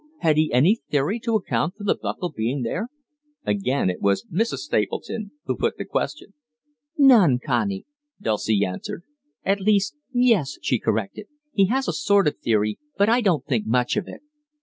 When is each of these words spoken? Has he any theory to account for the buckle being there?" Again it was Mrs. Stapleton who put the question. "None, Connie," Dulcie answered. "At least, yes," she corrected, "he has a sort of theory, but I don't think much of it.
Has 0.21 0.35
he 0.35 0.51
any 0.51 0.79
theory 0.89 1.19
to 1.19 1.35
account 1.35 1.75
for 1.77 1.83
the 1.83 1.93
buckle 1.93 2.31
being 2.35 2.63
there?" 2.63 2.87
Again 3.45 3.87
it 3.91 4.01
was 4.01 4.25
Mrs. 4.33 4.61
Stapleton 4.65 5.29
who 5.45 5.55
put 5.55 5.77
the 5.77 5.85
question. 5.85 6.33
"None, 6.97 7.37
Connie," 7.37 7.85
Dulcie 8.19 8.65
answered. 8.65 9.03
"At 9.45 9.61
least, 9.61 9.95
yes," 10.11 10.57
she 10.59 10.79
corrected, 10.79 11.27
"he 11.53 11.67
has 11.67 11.87
a 11.87 11.93
sort 11.93 12.27
of 12.27 12.39
theory, 12.39 12.79
but 12.97 13.09
I 13.09 13.21
don't 13.21 13.45
think 13.45 13.67
much 13.67 13.95
of 13.95 14.07
it. 14.07 14.21